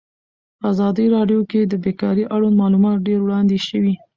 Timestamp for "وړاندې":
3.23-3.57